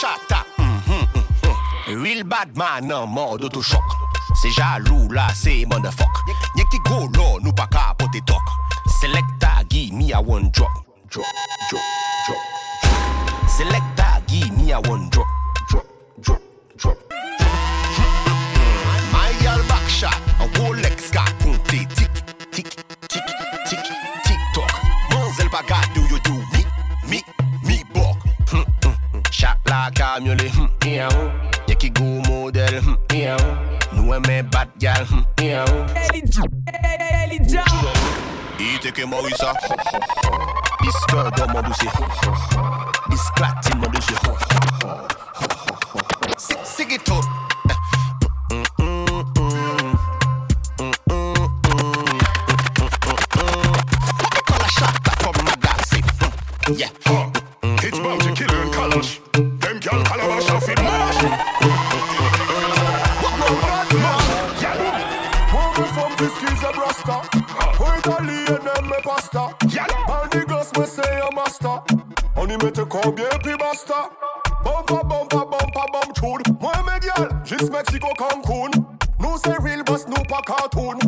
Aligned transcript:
chata. 0.00 0.44
Real 1.86 2.24
bad 2.24 2.56
man 2.56 2.92
en 2.92 3.06
mode 3.06 3.44
auto-choc. 3.44 3.82
C'est 4.34 4.50
jaloux 4.50 5.08
là, 5.10 5.28
c'est 5.34 5.64
motherfuck. 5.66 6.08
Y'a 6.56 6.64
qui 6.70 6.78
go 6.80 7.08
là, 7.14 7.38
nous 7.42 7.52
pas 7.52 7.66
capoter 7.66 8.20
talk. 8.26 8.42
Selecta, 9.00 9.62
give 9.68 9.92
me 9.92 10.12
a 10.12 10.20
one 10.20 10.50
drop. 10.50 10.70
Drop, 11.10 11.24
drop, 11.70 11.82
drop. 12.26 13.48
Selecta, 13.48 14.20
give 14.26 14.50
me 14.58 14.72
a 14.72 14.80
one. 14.80 15.08
Drop, 15.10 15.26
Kamjoli, 30.14 30.48
hm, 30.48 30.68
iau 30.86 31.30
Jackie 31.66 31.90
Go 31.90 32.04
model, 32.04 32.80
hm, 32.82 32.96
iau 33.14 33.38
Noe 33.92 34.20
med 34.20 34.46
bad 34.50 34.68
gal, 34.78 35.06
hm, 35.10 35.24
iau 35.42 35.86
Iteke 38.58 39.06
Morisa 39.06 39.50
Diskøder 40.84 41.50
må 41.50 41.62
du 41.66 41.74
si 41.74 41.88
Disklatting 43.10 43.80
må 43.82 43.90
du 43.90 44.00
si 44.06 44.14
Sikkert 46.76 47.10
Fiski's 66.24 66.62
a 66.62 66.72
brasta. 66.72 67.20
Italian 67.98 68.66
and 68.76 68.86
me 68.88 68.96
pasta. 69.04 69.54
And 69.60 70.30
the 70.32 70.44
girls 70.48 70.72
me 70.78 70.86
say 70.86 71.20
a 71.20 71.30
master. 71.34 71.82
Honey 72.34 72.56
me 72.56 72.70
te 72.70 72.82
combien 72.84 73.28
puis 73.42 73.56
basta. 73.58 74.08
Bumpa 74.64 75.02
bumpa 75.04 75.44
bumpa 75.44 75.84
bum 75.92 76.12
tune. 76.14 76.56
Moi 76.60 76.72
me 76.86 76.98
girl, 77.00 77.28
juste 77.44 77.70
Mexico 77.70 78.08
Cancun. 78.16 78.70
Nous 79.20 79.36
c'est 79.44 79.58
real 79.60 79.82
boss, 79.84 80.06
nous 80.08 80.22
pas 80.24 80.40
cartoon. 80.46 80.98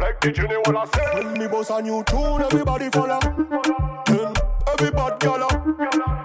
Like 0.00 0.20
the 0.20 0.32
Jenny 0.32 0.56
wanna 0.66 0.86
say. 0.92 1.22
When 1.22 1.38
me 1.38 1.46
boss 1.46 1.70
a 1.70 1.80
new 1.80 2.02
tune, 2.02 2.42
everybody 2.42 2.90
follow. 2.90 3.20
Then 4.06 4.34
everybody 4.72 5.16
gala. 5.20 5.48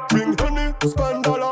Drink 0.09 0.41
honey, 0.41 0.73
spend 0.88 1.23
dollar. 1.23 1.52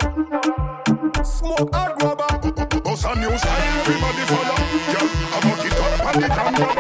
Smoke 1.23 1.75
hard 1.75 1.99
grabber. 1.99 2.81
Boss 2.81 3.05
a 3.05 3.15
new 3.19 3.37
style, 3.37 3.77
everybody 3.81 4.23
follow. 4.25 4.57
Yeah, 4.89 5.35
I 5.35 5.39
buck 5.43 5.65
it 5.65 5.79
up 5.79 6.15
on 6.15 6.21
the 6.21 6.27
damn 6.27 6.76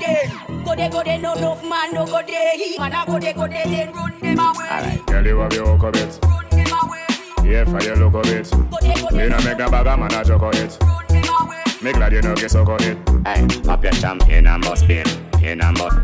man 0.00 0.32
no 0.38 0.64
go 0.64 0.64
there. 0.64 0.64
Go 0.64 0.74
there, 0.74 0.90
go 0.90 1.02
no 1.02 1.34
enough 1.34 1.62
man 1.64 1.94
no 1.94 2.06
go 2.06 2.22
there. 2.22 2.78
Man 2.78 2.92
a 2.92 3.06
go 3.06 3.18
there, 3.18 3.34
go 3.34 3.46
there, 3.48 3.64
then 3.64 3.92
run 3.92 4.18
them 4.20 4.38
away. 4.38 5.02
Girl, 5.06 5.26
you 5.26 5.38
have 5.38 5.52
your 5.52 5.76
hook 5.76 5.94
of 5.94 6.00
it. 6.00 6.18
Run 6.24 6.48
them 6.50 6.72
away. 6.82 7.50
Yeah, 7.50 7.64
for 7.64 7.82
your 7.82 7.96
look 7.96 8.14
of 8.14 8.30
it. 8.30 8.50
Go 8.50 8.78
there, 8.80 8.94
go 8.96 9.08
there, 9.10 9.24
You 9.24 9.30
know 9.30 9.38
make 9.38 9.58
a 9.58 9.70
bag 9.70 9.86
of 9.86 9.98
man 9.98 10.14
a 10.14 10.24
joke 10.24 10.42
of 10.42 10.54
it. 10.54 10.78
run 10.82 11.04
them 11.08 11.24
away. 11.40 11.62
Me 11.82 11.92
glad 11.92 12.12
you 12.12 12.22
know 12.22 12.34
get 12.34 12.50
suck 12.50 12.68
of 12.68 12.80
it. 12.82 12.98
Hey, 13.26 13.46
pop 13.64 13.82
your 13.82 13.92
champ 13.92 14.28
in 14.28 14.46
and 14.46 14.62
bust 14.62 14.86
pain, 14.86 15.06
in 15.42 15.60
and 15.60 15.78
bust, 15.78 15.96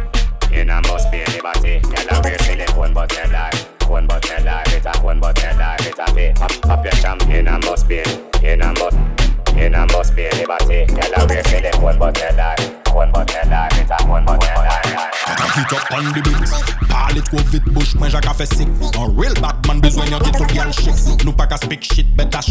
in 0.52 0.70
and 0.70 0.86
bust 0.86 1.10
pain. 1.10 1.26
Liberty, 1.34 1.80
girl, 1.80 2.06
I 2.10 2.20
wear 2.22 2.38
silicone 2.38 2.94
but 2.94 3.12
you 3.12 3.30
die, 3.30 3.50
cone 3.80 4.06
but 4.06 4.24
you 4.28 4.36
die, 4.44 4.62
it 4.68 4.86
a 4.86 4.92
cone 4.92 5.20
but 5.20 5.36
you 5.38 5.50
die, 5.50 5.76
it 5.80 5.98
a 5.98 6.14
pay. 6.14 6.32
Pop, 6.34 6.52
pop 6.62 6.84
your 6.84 6.92
champ 6.94 7.22
in 7.28 7.48
and 7.48 7.62
bust 7.64 7.88
pain, 7.88 8.04
in 8.42 8.62
and 8.62 8.78
bust, 8.78 8.96
in 9.56 9.74
and 9.74 9.90
bust 9.92 10.14
pain. 10.14 10.30
Liberty, 10.38 10.86
girl, 10.86 11.12
I 11.16 11.26
wear 11.26 11.44
silicone 11.44 11.98
but 11.98 12.16
you 12.18 12.28
die, 12.36 12.82
one 12.94 13.10
but. 13.12 13.28
It's 13.28 13.90
a 13.90 14.06
one 14.06 14.24
up 15.72 15.92
on 15.92 16.04
the 16.12 16.20
beat 16.22 16.88
Parle 16.88 17.22
COVID 17.30 17.72
bouche 17.72 17.94
Mwen 17.98 18.10
jak 18.10 18.26
a 18.26 18.34
fe 18.34 18.46
sick 18.46 18.68
An 18.98 19.16
real 19.16 19.34
badman 19.34 19.80
vyal 20.46 20.72
shit 20.72 21.24
Nou 21.24 21.32
pa 21.32 21.46
ka 21.46 21.56
speak 21.56 21.82
shit 21.82 22.06
Bet 22.16 22.34
a 22.34 22.42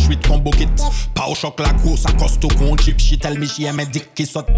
Pa 1.14 1.28
ou 1.28 1.36
chok 1.36 1.60
la 1.60 1.74
gwo 1.74 1.96
Sa 1.98 2.12
kosto 2.20 2.48
kon 2.58 2.78
chip. 2.78 3.00
Shit 3.00 3.26
El 3.26 3.40
mi 3.40 3.48
sot 4.26 4.50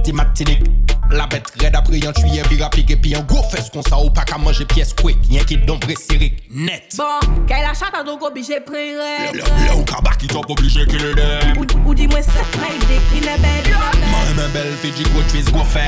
La 1.12 1.28
bet 1.28 1.52
red 1.62 1.76
apre 1.76 2.00
yon 2.02 2.14
tuye 2.18 2.42
vira 2.50 2.70
pike 2.74 2.98
Pi 3.02 3.14
yon 3.14 3.26
gwo 3.30 3.44
fes 3.52 3.70
kon 3.70 3.84
sa 3.86 4.00
ou 4.02 4.10
pa 4.10 4.26
ka 4.26 4.38
manje 4.42 4.66
piyes 4.66 4.94
quick. 4.94 5.18
Yon 5.30 5.46
ki 5.46 5.58
don 5.68 5.78
vre 5.84 5.96
net. 6.50 6.96
Bon, 6.98 7.20
kè 7.50 7.62
la 7.62 7.74
chata 7.74 8.04
donc 8.04 8.24
oblige 8.24 8.58
ou 9.76 9.86
kabak 9.86 10.18
ki 10.22 10.28
top 10.32 10.50
oblige 10.50 10.86
ki 10.90 10.98
le 10.98 11.14
Ou 11.86 11.94
di 11.94 12.08
mwen 12.08 12.24
set 12.24 12.58
my 12.62 12.74
dick 12.88 13.14
in 13.20 13.30
a 13.30 13.38
bed 13.38 13.70
Man 14.10 14.34
mè 14.40 14.48
bel 14.56 14.72
fè 15.76 15.86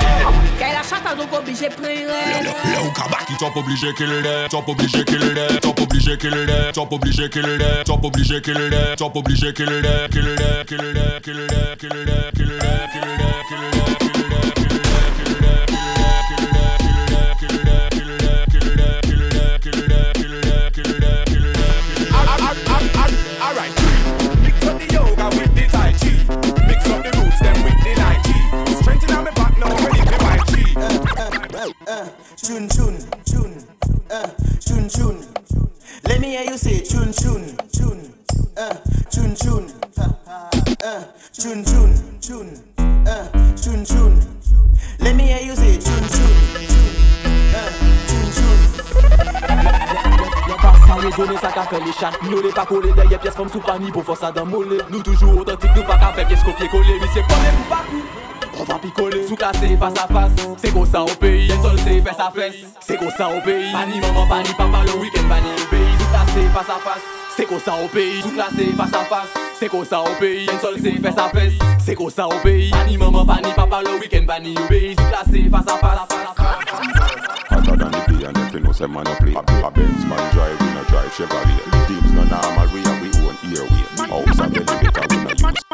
Kè 0.58 0.72
la 0.74 0.84
chata 0.84 1.16
do 1.16 1.28
k'oblige 1.32 1.72
prire 1.78 2.20
Le 2.44 2.80
ou 2.84 2.92
kabaki 2.92 3.38
Top 3.40 3.56
oblige 3.56 3.94
kilde, 3.98 4.36
top 4.50 4.70
oblige 4.70 5.04
kilde 5.06 5.48
Top 5.62 5.80
oblige 5.82 6.18
kilde, 6.18 6.58
top 6.74 6.94
oblige 6.94 7.30
kilde 7.30 7.70
Top 7.86 8.06
oblige 8.06 8.42
kilde, 8.42 8.82
top 8.98 9.16
oblige 9.16 9.54
kilde 9.54 9.94
Kilde, 10.12 10.50
kilde, 10.68 11.20
kilde, 11.24 11.58
kilde, 11.80 12.18
kilde, 12.36 12.70
kilde 12.94 13.28
Chun, 32.38 32.70
chun, 32.70 32.96
chun, 33.26 33.52
uh, 34.12 34.28
chun, 34.60 34.88
chun. 34.88 35.18
Let 36.04 36.22
me 36.22 36.28
hear 36.28 36.44
you 36.44 36.56
say 36.56 36.82
chun 36.82 37.12
tune 37.12 37.58
chun, 37.74 38.14
uh, 38.56 38.76
tune 39.10 39.34
tune, 39.36 39.74
uh, 39.98 41.04
chun, 41.34 41.66
chun, 41.66 41.92
chun, 42.22 42.48
uh, 43.08 43.28
chun, 43.58 43.84
chun. 43.84 44.22
Let 45.00 45.16
me 45.16 45.24
hear 45.24 45.42
you 45.42 45.56
say 45.56 45.80
tune 45.80 46.08
tune 46.14 46.38
tune, 46.70 46.96
uh, 47.58 47.72
tune 48.08 48.32
tune. 48.38 48.62
Pasan 50.62 51.04
yo 51.04 51.12
zone 51.12 51.38
sa 51.42 51.52
ka 51.52 51.64
fe 51.66 51.80
le 51.80 51.92
chan 51.94 52.14
Nou 52.30 52.42
le 52.42 52.52
pa 52.54 52.66
kole 52.66 52.94
deye 52.94 53.18
pyes 53.18 53.36
fom 53.36 53.50
sou 53.50 53.62
pa 53.62 53.78
ni 53.78 53.92
pou 53.92 54.02
fosa 54.02 54.32
dan 54.32 54.50
mole 54.50 54.80
Nou 54.90 55.04
toujou 55.06 55.42
otantik 55.42 55.76
nou 55.76 55.86
pa 55.86 56.00
ka 56.02 56.14
fe 56.18 56.26
pyes 56.26 56.42
kopye 56.42 56.70
kole 56.74 56.98
Misye 57.02 57.22
kone 57.30 57.52
pou 57.60 57.70
pa 57.70 57.84
kou 57.90 58.37
On 58.60 58.64
va 58.64 58.80
picoler 58.80 59.28
Sou 59.28 59.36
klasé 59.36 59.78
face 59.78 59.94
à 60.04 60.08
face. 60.08 60.32
C'est 60.58 60.74
comme 60.74 60.86
ça 60.86 61.04
au 61.04 61.08
pays. 61.20 61.48
Tête 61.48 61.62
solsé 61.62 62.02
fesse 62.02 62.20
à 62.20 62.32
fesse. 62.32 62.56
C'est 62.80 62.98
comme 62.98 63.12
ça 63.12 63.30
au 63.30 63.42
pays. 63.42 63.72
Pas 63.72 63.86
ni 63.86 64.00
maman, 64.00 64.28
pas 64.28 64.42
ni 64.42 64.50
papa 64.54 64.84
Le 64.86 65.00
week-end, 65.00 65.28
pas 65.30 65.40
ni 65.40 65.50
le 65.52 65.70
pays. 65.70 65.98
Sou 66.00 66.06
klasé 66.10 66.48
face 66.54 66.70
à 66.70 66.80
face. 66.80 67.04
C'est 67.36 67.46
comme 67.46 67.60
ça 67.60 67.74
au 67.84 67.88
pays. 67.88 68.22
Sou 68.22 68.30
klasé 68.30 68.66
face 68.76 68.94
à 68.94 69.06
face. 69.06 69.34
C'est 69.60 69.70
comme 69.70 69.86
ça 69.86 70.02
au 70.02 70.20
pays. 70.20 70.46
Tête 70.46 70.62
solsé 70.62 70.92
fesse 70.94 71.18
à 71.18 71.30
fesse. 71.30 71.54
C'est 71.80 71.96
comme 71.96 72.10
ça 72.10 72.28
au 72.28 72.40
pays. 72.44 72.72
Pas 72.72 72.86
ni 72.86 72.98
maman, 72.98 73.26
pas 73.26 73.40
ni 73.44 73.52
papa 73.54 73.82
Le 73.84 74.00
week-end, 74.00 74.26
pas 74.26 74.40
ni 74.40 74.54
le 74.56 74.68
pays. 74.68 74.96
Sou 74.96 75.04
klasé 75.10 75.50
face 75.50 75.74
à 75.74 75.78
face. 75.78 76.00
Hotter 77.50 77.78
than 77.78 77.92
the 77.92 78.12
day 78.12 78.26
and 78.26 78.38
everything 78.38 78.66
else 78.66 78.82
a 78.82 78.88
man 78.88 79.08
a 79.08 79.16
play. 79.16 79.34
A 79.34 79.72
Benz 79.72 80.06
man 80.06 80.20
drive, 80.34 80.60
we 80.60 80.68
no 80.76 80.84
drive 80.90 81.12
Chevrolet 81.16 81.88
Things 81.88 82.12
no 82.14 82.24
normal, 82.24 82.68
we 82.74 82.84
and 82.84 83.02
we 83.02 83.10
own 83.24 83.36
airway 83.56 83.97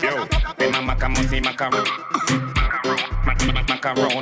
Yo, 0.00 0.26
me 0.58 0.68
mama 0.68 0.96
como 0.96 1.16
si 1.24 1.40
macaron. 1.40 1.84
Macaron. 3.66 4.20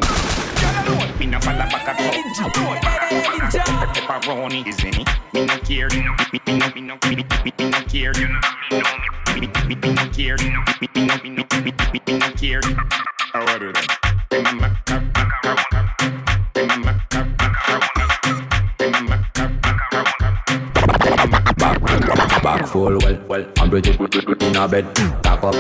Me 1.19 1.27
no 1.27 1.41
fall 1.41 1.59
back 1.59 1.89
at 1.89 2.01
all. 2.01 2.13
Pepperoni 3.93 4.67
is 4.67 4.83
in 4.85 5.01
it. 5.01 5.09
Me 5.35 5.45
no 5.45 5.59
care. 5.59 5.89
Me 5.89 6.41
no 6.47 6.69
me 6.75 6.81
no 6.81 6.99
me 7.05 7.17
me 7.17 7.71
no 7.71 7.81
care. 7.87 8.13
Me 8.13 8.81
me 9.41 9.49
me 9.67 9.75
me 9.75 9.93
no 9.93 10.11
care. 10.13 10.37
Me 10.37 10.89
no 10.95 11.17
me 11.23 11.29
no 11.31 11.45
me 11.53 11.61
me 11.61 12.01
me 12.07 12.19
no 12.19 12.31
care. 12.33 12.61
Are 13.35 13.59
you? 13.59 13.73
Me 14.31 14.43
mama 14.43 14.81
Back 14.87 15.18
full 22.79 22.99
well, 22.99 23.19
well, 23.29 23.45
I'm 23.59 23.71
good 23.71 23.87
in 23.87 24.57
a 24.57 24.69
bed. 24.69 24.87
Back 25.23 25.43
up, 25.43 25.55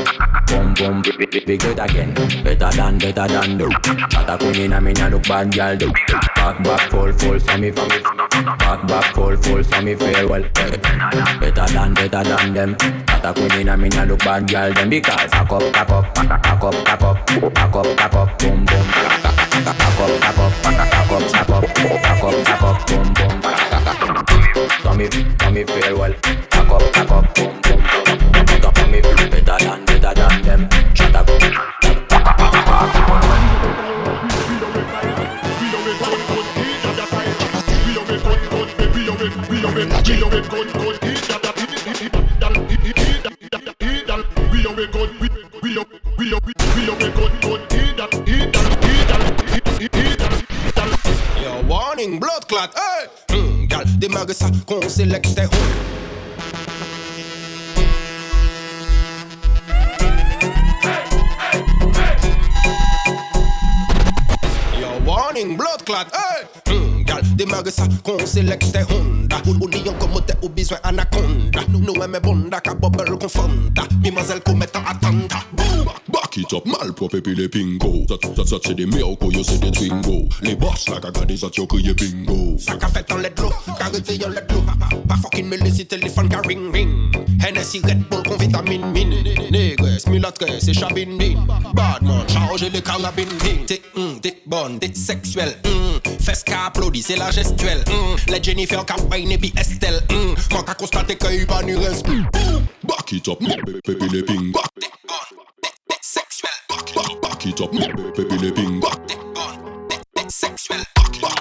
boom, 0.47 0.75
boom, 0.75 1.03
big, 1.03 1.65
it 1.65 1.79
again. 1.79 2.15
Better 2.44 2.70
than, 2.76 2.99
better 2.99 3.26
than 3.26 3.59
do. 3.59 3.69
Got 4.11 4.31
a 4.31 4.38
queen 4.38 4.61
in 4.62 4.73
a 4.73 4.81
me, 4.81 4.93
nah 4.93 5.09
look 5.09 5.23
bad, 5.25 5.53
girl 5.53 5.76
do. 5.76 5.93
Back, 6.37 6.62
back, 6.62 6.91
full, 6.91 7.12
full, 7.12 7.41
so 7.41 7.59
me, 7.59 7.70
back, 7.70 8.87
back, 8.87 9.15
full, 9.15 9.37
full, 9.37 9.65
so 9.65 9.82
me 9.82 9.94
feel. 9.94 10.29
Better 10.29 11.67
than, 11.75 11.94
better 11.94 12.23
than 12.25 12.55
them. 12.55 12.76
Got 13.06 13.26
a 13.26 13.32
queen 13.35 13.61
in 13.61 13.69
a 13.69 13.76
me, 13.76 13.88
nah 13.88 14.05
look 14.05 14.20
bad, 14.20 14.49
girl 14.49 14.73
them 14.73 14.88
because 14.91 15.31
back 15.31 15.50
up, 15.50 15.73
back 15.73 15.91
up, 15.91 16.15
back 16.15 16.65
up, 16.65 16.85
back 16.85 17.03
up, 17.03 17.26
back 17.55 17.75
up, 17.75 17.97
back 17.97 18.15
up, 18.15 18.38
boom, 18.38 18.65
boom. 18.65 18.87
Back 19.65 20.00
up, 20.00 20.20
back 20.20 20.38
up, 20.38 20.53
back 20.62 20.79
up, 20.79 21.32
back 21.32 21.50
up, 21.50 21.75
back 21.75 22.23
up, 22.23 22.35
up, 22.49 22.62
up, 22.62 22.87
boom, 22.87 23.15
boom. 23.15 24.28
Me, 24.99 25.06
so 25.06 25.50
me 25.53 25.62
feel 25.62 25.97
well. 25.97 26.12
Back 26.50 26.71
up, 26.73 26.93
back 26.93 27.11
up, 27.12 27.35
boom, 27.37 27.61
boom. 27.62 27.81
So 28.61 28.87
me 28.89 29.00
feel 29.00 29.31
better 29.31 29.56
than, 29.65 29.85
better 29.87 30.12
than 30.12 30.43
them. 30.43 30.69
Shut 30.93 31.15
up. 31.15 31.29
Yo, 51.41 51.62
warning, 51.69 52.19
blood 52.19 52.49
clot, 52.49 52.75
hey! 52.75 53.18
Hmm, 53.99 54.05
gal, 54.05 54.15
démarre 54.15 54.31
ça, 54.33 54.47
qu'on 54.67 54.89
sélecte. 54.89 55.41
Warning, 65.05 65.56
blood 65.56 65.85
clot, 65.85 65.97
hey! 66.12 66.47
Hmm, 66.69 67.03
gal, 67.05 67.23
démarre 67.35 67.62
ça, 67.69 67.85
qu'on 68.05 68.25
sélecte 68.25 68.77
Honda. 68.91 69.37
Ou, 69.47 69.67
lion 69.67 69.95
comme 69.99 70.21
t'es 70.25 70.35
au 70.43 70.49
besoin 70.49 70.79
anaconda. 70.85 71.61
Nous, 71.69 71.81
nous, 71.81 71.94
aimons 71.94 72.21
bonda, 72.23 72.61
ka 72.61 72.75
bubble 72.75 73.19
confonda. 73.19 73.83
Mimazelle 74.03 74.41
qu'on 74.41 74.55
met 74.55 74.69
en 74.77 74.81
attente. 74.81 75.48
Back 76.38 76.52
it 76.52 76.52
up, 76.52 76.67
malpropre 76.67 77.20
puis 77.20 77.35
les 77.35 77.49
pingo. 77.49 78.06
Ça, 78.08 78.14
ça, 78.37 78.44
ça, 78.44 78.56
c'est 78.64 78.75
des 78.75 78.87
miracles, 78.87 79.32
yo, 79.32 79.43
c'est 79.43 79.58
des 79.58 79.73
twingo. 79.73 80.29
Les 80.43 80.55
boss, 80.55 80.88
là, 80.88 81.00
gaga 81.00 81.25
des 81.25 81.43
autres, 81.43 81.58
yo, 81.58 81.67
crié 81.67 81.93
bingo. 81.94 82.56
Ça 82.58 82.76
qu'a 82.76 82.87
fait 82.87 83.11
en 83.12 83.17
let 83.17 83.32
l'eau, 83.38 83.50
carité 83.76 84.25
en 84.25 84.29
let 84.29 84.46
l'eau. 84.50 84.62
Pas 85.08 85.17
fucking 85.17 85.49
me 85.49 85.56
laisser 85.56 85.85
téléphone 85.85 86.29
qu'a 86.29 86.40
ring 86.43 86.73
ring. 86.73 86.88
Hennessy 87.44 87.81
Red 87.81 88.05
Bull 88.08 88.23
con 88.23 88.37
vitamine 88.37 88.93
mine. 88.93 89.14
Négresse, 89.50 90.06
mulâtresse 90.06 90.69
et 90.69 90.75
chabine 90.75 91.17
mine. 91.17 91.44
Badman, 91.75 92.29
chargez 92.29 92.70
les 92.70 92.82
carabines 92.82 93.26
mine. 93.43 93.67
T'es 93.67 93.82
hum, 93.96 94.20
t'es 94.20 94.41
bonne, 94.46 94.79
t'es 94.79 94.94
sexuelle. 94.94 95.56
Hum, 95.64 95.99
fesse 96.20 96.44
qu'a 96.44 96.67
applaudi, 96.67 97.02
c'est 97.02 97.17
la 97.17 97.32
gestuelle. 97.32 97.82
Hum, 97.88 98.17
les 98.29 98.41
Jennifer 98.41 98.84
wine 99.11 99.32
et 99.32 99.38
puis 99.38 99.52
Estelle. 99.58 100.00
Hum, 100.12 100.37
moi 100.52 100.62
qu'a 100.62 100.75
constaté 100.75 101.17
qu'il 101.17 101.41
y 101.41 101.43
a 101.43 101.46
pas 101.46 101.64
ni 101.64 101.75
respect. 101.75 102.23
Back 102.84 103.11
it 103.11 103.26
up, 103.26 103.38
puis 103.84 104.08
les 104.12 104.23
pingo. 104.23 104.61
Sexuelle. 104.81 105.78
Back 107.38 107.46
it 107.46 107.61
up, 107.61 107.70
et 107.73 108.25
puis 108.25 108.38
les 108.38 108.50
pingo. 108.50 108.88
Sexuelle. 110.29 110.82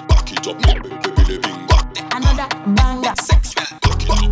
Back 0.08 0.30
it 0.30 0.46
up, 0.46 0.56
et 0.64 1.10
puis 1.10 1.24
les 1.28 1.38
pingo. 1.40 1.74
Another 2.14 2.46
banger. 2.68 3.14
Sexuelle. 3.20 3.66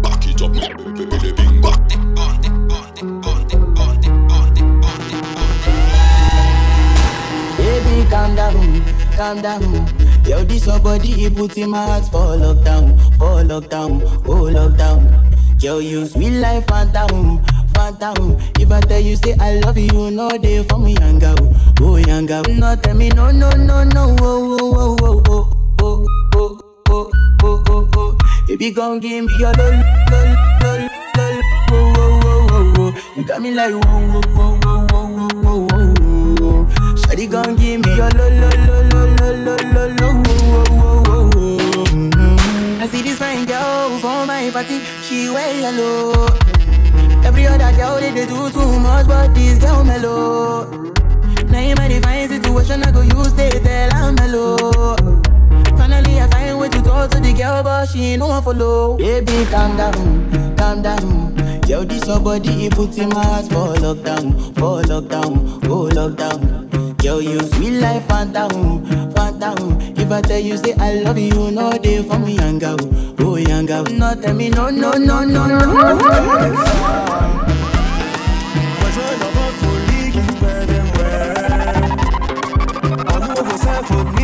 Back 0.00 0.26
it 0.26 0.42
up, 0.42 0.54
et 0.54 1.06
puis 1.06 1.18
les 1.18 1.32
pingo. 1.32 1.70
Baby, 7.58 8.08
calm 8.10 8.36
down, 8.36 8.82
calm 9.16 9.42
down. 9.42 9.86
Yo, 10.24 10.44
this 10.44 10.66
your 10.66 10.78
body, 10.78 11.24
it 11.24 11.34
put 11.34 11.58
in 11.58 11.70
my 11.70 11.78
heart 11.84 12.04
for 12.12 12.36
lockdown, 12.36 12.96
for 13.18 13.42
lockdown, 13.42 14.02
oh 14.28 14.48
lockdown. 14.52 15.02
Yo, 15.60 15.78
you 15.80 16.06
sweet 16.06 16.38
life, 16.38 16.64
phantom, 16.68 17.44
phantom. 17.76 18.36
If 18.58 18.72
I 18.72 18.80
tell 18.80 19.00
you, 19.00 19.16
say 19.16 19.34
I 19.38 19.60
love 19.60 19.76
you, 19.78 20.10
no 20.10 20.28
day 20.38 20.62
for 20.64 20.78
me, 20.78 20.94
young 20.94 21.18
girl, 21.18 21.36
oh 21.80 21.96
young 21.96 22.26
girl. 22.26 22.42
No, 22.48 22.74
tell 22.76 22.94
me, 22.96 23.08
no, 23.10 23.30
no, 23.30 23.50
no, 23.50 23.84
no, 23.84 24.16
oh, 24.20 24.56
oh, 24.60 24.96
oh, 25.00 25.22
oh, 25.28 25.44
oh, 25.80 26.06
oh, 26.34 26.60
oh, 26.88 26.90
oh, 26.90 27.10
oh, 27.42 27.64
oh, 27.68 27.88
oh. 27.96 28.18
Baby, 28.48 28.70
gon' 28.70 29.00
give 29.00 29.24
me 29.24 29.32
your 29.38 29.52
lol, 29.54 29.72
lol, 30.10 30.28
lol, 30.62 30.80
lol, 31.16 31.40
oh, 31.70 31.72
oh, 31.72 32.20
oh, 32.24 32.48
oh, 32.52 32.74
oh. 32.78 33.12
You 33.16 33.24
got 33.24 33.42
me 33.42 33.50
like, 33.54 33.72
whoa, 33.74 33.80
whoa, 33.80 34.20
whoa, 34.34 34.58
whoa, 34.62 34.86
whoa, 34.86 35.28
whoa, 35.42 35.66
whoa, 35.66 36.34
whoa. 36.40 36.96
Shawty 36.96 37.26
gon' 37.30 37.56
give 37.56 37.80
me 37.84 37.96
your 37.96 38.10
lo 38.10 38.28
lo 38.28 38.50
lo 38.66 38.76
lo 38.90 39.00
lo 39.18 39.28
lo 39.44 39.54
lo 39.74 39.84
lo 39.98 40.08
wo 40.24 40.34
wo 40.48 40.62
wo 40.72 40.88
wo 41.04 41.16
wo. 41.34 41.84
Mhm. 41.92 42.80
I 42.80 42.86
see 42.88 43.02
this 43.02 43.18
fine 43.18 43.44
girl 43.46 43.98
for 43.98 44.26
my 44.26 44.50
party, 44.50 44.80
she 45.02 45.28
wear 45.30 45.52
yellow. 45.60 46.26
Every 47.36 47.48
other 47.48 47.76
girl 47.76 48.00
they, 48.00 48.12
they 48.12 48.24
do 48.24 48.50
too 48.50 48.80
much, 48.80 49.06
but 49.06 49.34
this 49.34 49.58
girl 49.58 49.84
mellow. 49.84 50.64
Now 51.50 51.58
in 51.58 51.76
my 51.76 51.86
divine 51.86 52.26
situation, 52.28 52.82
I 52.82 52.90
go 52.90 53.02
use 53.02 53.34
they 53.34 53.50
tell 53.50 53.92
I'm 53.92 54.14
mellow. 54.14 54.96
Finally, 55.76 56.18
I 56.18 56.28
find 56.30 56.58
way 56.58 56.70
to 56.70 56.80
talk 56.80 57.10
to 57.10 57.20
the 57.20 57.34
girl, 57.34 57.62
but 57.62 57.90
she 57.90 58.04
ain't 58.12 58.20
no 58.20 58.28
one 58.28 58.42
follow. 58.42 58.96
Baby, 58.96 59.44
calm 59.50 59.76
down, 59.76 60.56
calm 60.56 60.80
down. 60.80 61.36
Yo, 61.68 61.84
this 61.84 62.06
your 62.06 62.20
body, 62.20 62.70
put 62.70 62.96
in 62.96 63.10
my 63.10 63.22
heart 63.22 63.44
for 63.48 63.74
lockdown, 63.84 64.54
for 64.54 64.80
lockdown, 64.88 65.62
oh 65.66 65.90
lockdown. 65.92 67.04
Yo, 67.04 67.18
you 67.18 67.38
sweet 67.40 67.80
life, 67.80 68.06
phantom, 68.08 68.82
phantom. 69.38 69.78
If 69.96 70.10
I 70.10 70.20
tell 70.20 70.38
you, 70.40 70.56
say 70.56 70.74
I 70.74 71.02
love 71.02 71.18
you, 71.18 71.50
no 71.50 71.70
day 71.78 72.02
for 72.02 72.18
me, 72.18 72.34
young 72.36 72.58
girl, 72.58 72.76
oh 73.20 73.36
young 73.36 73.66
girl. 73.66 73.84
No, 73.84 74.14
tell 74.14 74.34
me, 74.34 74.48
no, 74.50 74.70
no, 74.70 74.92
no, 74.92 75.24
no, 75.24 75.46
no. 75.46 76.96
D'avoir 83.60 83.84
folie 83.84 84.15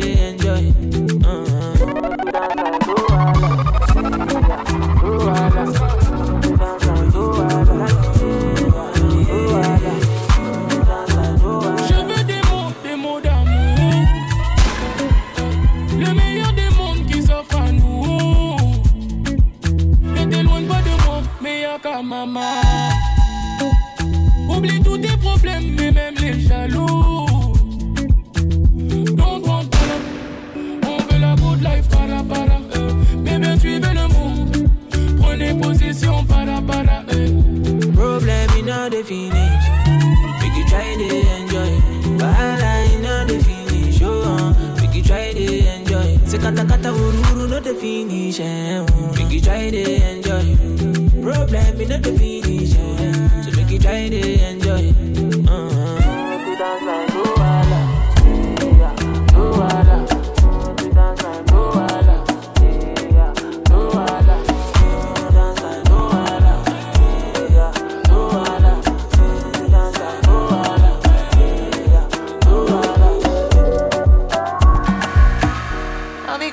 they 0.00 0.39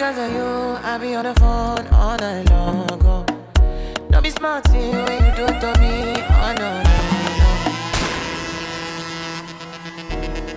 because 0.08 0.30
of 0.30 0.36
you, 0.38 0.48
I 0.88 0.98
be 0.98 1.16
on 1.16 1.26
the 1.26 1.34
phone 1.34 1.86
all 1.88 2.16
night 2.18 2.50
long. 2.50 2.88
Oh. 3.04 3.26
Don't 4.10 4.24
be 4.24 4.30
smart, 4.30 4.66
when 4.70 4.86
you 4.86 5.32
do 5.36 5.44
it 5.44 5.60
to 5.60 5.76
me. 5.82 6.24
Oh 6.30 6.54
no, 6.58 6.82
no, 6.88 6.98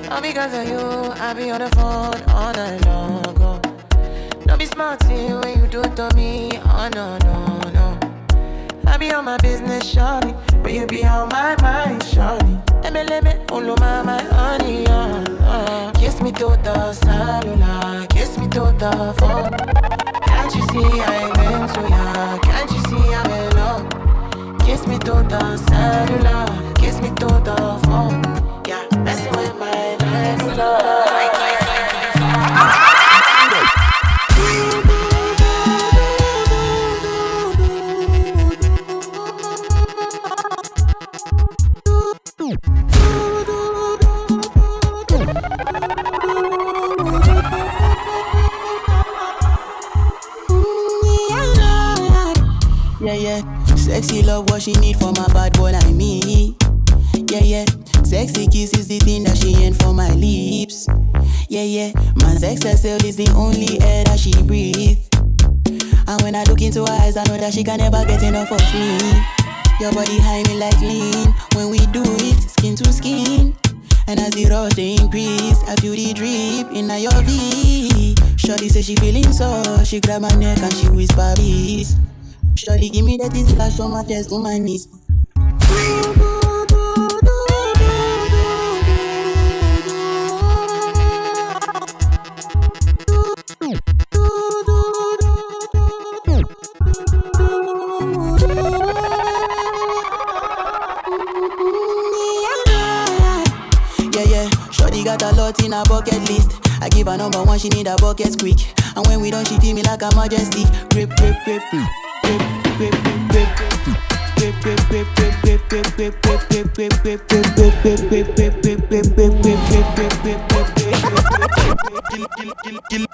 no. 0.07 0.14
All 0.14 0.23
because 0.23 0.54
of 0.54 0.69
you, 0.69 1.12
I 1.21 1.35
be 1.35 1.50
on 1.50 1.59
the 1.59 1.71
phone 1.71 2.23
all 2.30 2.52
night 2.52 2.87
long. 2.87 3.42
Oh. 3.42 3.61
Don't 4.47 4.59
be 4.59 4.66
smart, 4.66 5.02
when 5.09 5.59
you 5.59 5.66
do 5.66 5.80
it 5.83 5.97
to 5.97 6.14
me. 6.14 6.61
Oh 6.64 6.88
no, 6.95 7.19
no, 7.19 7.59
no. 7.71 7.99
I 8.87 8.97
be 8.99 9.12
on 9.12 9.25
my 9.25 9.37
business, 9.38 9.83
shawty, 9.92 10.33
but 10.62 10.73
you 10.73 10.87
be 10.87 11.04
on 11.04 11.28
my 11.28 11.57
mind, 11.61 12.02
shawty. 12.02 12.69
Emeleme, 12.82 13.32
ulu 13.52 13.75
my 13.80 14.02
my 14.02 14.22
honey, 14.34 14.87
uh, 14.87 15.25
uh. 15.44 15.92
Kiss 15.92 16.20
me 16.22 16.32
to 16.32 16.49
the 16.64 16.92
cellular, 16.92 18.06
kiss 18.08 18.38
me 18.38 18.46
to 18.49 18.72
the 18.82 19.14
phone. 19.18 19.52
Can't 20.26 20.54
you 20.54 20.62
see 20.70 21.00
I'm 21.00 21.30
into 21.52 21.82
ya? 21.92 22.38
Can't 22.38 22.70
you 22.72 22.80
see 22.88 23.14
I'm 23.14 23.30
in 23.30 23.56
love? 23.56 23.84
Kiss 24.64 24.87
me 24.87 24.99
to 24.99 25.14
the 25.32 25.56
cellular, 25.68 26.75
kiss 26.75 27.00
me 27.00 27.08
to 27.20 27.28
the 27.49 27.58
phone. 27.84 28.22
Yeah, 28.66 28.84
messing 29.04 29.32
with 29.37 29.54
my 29.58 29.96
life, 29.96 30.56
love. 30.56 31.09
Love, 54.30 54.49
what 54.50 54.62
she 54.62 54.72
need 54.75 54.96
for 54.96 55.12
my 55.12 55.26
bad 55.32 55.52
boy 55.54 55.72
like 55.72 55.90
me. 55.90 56.56
Yeah, 57.30 57.42
yeah. 57.42 57.64
Sexy 58.04 58.46
kiss 58.46 58.72
is 58.75 58.87
the 58.87 58.99
thing 59.00 59.25
that 59.25 59.37
she 59.37 59.54
ain't 59.56 59.80
for 59.82 59.92
my 59.92 60.10
lips. 60.14 60.87
Yeah, 61.49 61.64
yeah. 61.64 61.90
My 62.16 62.34
sex 62.37 62.62
herself 62.62 63.02
is 63.04 63.16
the 63.16 63.28
only 63.34 63.80
air 63.82 64.04
that 64.04 64.18
she 64.20 64.32
breathes. 64.42 65.08
And 66.06 66.22
when 66.22 66.34
I 66.37 66.44
look 66.44 66.62
into 66.62 66.84
her 66.84 66.99
eyes, 67.02 67.16
I 67.16 67.25
know 67.25 67.38
that 67.38 67.54
she 67.54 67.64
can 67.64 67.78
never 67.78 68.04
get 68.04 68.22
enough 68.22 68.52
of 68.52 68.62
me. 68.72 68.99
Your 69.80 69.92
body 69.92 70.18
high 70.18 70.44
me 70.46 70.54
like 70.58 70.80
lean. 70.80 71.34
When 71.54 71.70
we 71.70 71.78
do 71.87 72.02
it, 72.04 72.38
skin 72.50 72.76
to 72.76 72.92
skin. 72.92 73.56
And 74.06 74.20
as 74.20 74.30
the 74.30 74.46
rush 74.46 74.75
they 74.75 74.94
increase, 74.94 75.58
I 75.66 75.75
feel 75.76 75.94
the 75.94 76.12
drip 76.14 76.70
in 76.76 76.87
your 77.02 77.22
V. 77.26 78.14
Shorty 78.37 78.68
say 78.68 78.82
she 78.82 78.94
feeling 78.96 79.32
so, 79.32 79.82
she 79.84 80.00
grab 80.00 80.22
my 80.22 80.34
neck 80.37 80.58
and 80.58 80.75
she 80.75 80.88
whisper 80.88 81.34
peace. 81.37 81.96
Shorty 82.60 82.90
give 82.90 83.06
me 83.06 83.16
that 83.16 83.32
flash 83.56 83.80
on 83.80 83.90
my 83.90 84.04
chest 84.04 84.30
on 84.32 84.42
my 84.42 84.58
knees. 84.58 84.86
A 105.22 105.64
in 105.64 105.72
her 105.72 105.82
bucket 105.88 106.20
list. 106.28 106.60
I 106.82 106.88
give 106.90 107.06
her 107.06 107.16
number 107.16 107.42
one, 107.42 107.58
she 107.58 107.70
need 107.70 107.86
a 107.86 107.96
bucket 107.96 108.38
quick. 108.38 108.58
And 108.94 109.06
when 109.06 109.20
we 109.20 109.30
done, 109.30 109.44
she 109.46 109.58
feel 109.58 109.74
me 109.74 109.82
like 109.82 110.02
a 110.02 110.14
majesty. 110.14 110.64
Grip, 110.90 111.10
grip, 111.16 111.36
grip, 111.44 111.62
grip, 111.70 112.09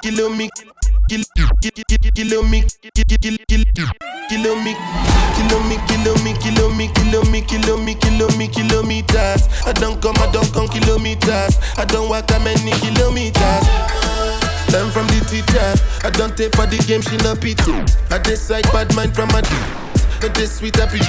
Kilo 0.03 0.29
me, 0.31 0.49
kill, 1.09 1.23
kill, 1.35 1.71
kill, 1.89 2.11
kilo 2.15 2.43
me, 2.43 2.65
kill, 2.95 3.05
kill, 3.19 3.37
kill, 3.47 3.65
kilo 4.29 4.55
me, 4.57 4.75
kilo 5.37 5.59
me, 5.69 5.77
kilo 5.89 6.15
me, 6.23 6.33
kilo 6.39 6.69
me, 6.71 6.89
kilo 6.89 7.25
me, 7.25 7.43
kilo 7.43 7.77
me, 7.77 7.95
kilo 7.95 8.29
me, 8.39 8.49
kilometers. 8.49 9.49
I 9.67 9.73
don't 9.73 10.01
come, 10.01 10.17
I 10.19 10.31
don't 10.33 10.53
come 10.53 10.69
kilometers. 10.69 11.59
I 11.77 11.85
don't 11.85 12.09
walk 12.09 12.27
that 12.29 12.43
many 12.43 12.73
kilometers. 12.81 13.65
Learn 14.73 14.91
from 14.91 15.07
the 15.09 15.16
teacher. 15.43 15.75
I 16.05 16.11
don't 16.11 16.37
take 16.37 16.55
for 16.57 16.67
the 16.67 16.79
game, 16.89 17.03
she 17.03 17.17
no 17.21 17.37
pity. 17.37 17.73
I 18.09 18.19
decide 18.19 18.65
bad 18.73 18.89
mind 18.95 19.15
from 19.15 19.29
my 19.29 19.41
d. 19.41 19.51
Not 20.23 20.33
this 20.35 20.57
sweet 20.57 20.77
happy. 20.77 21.01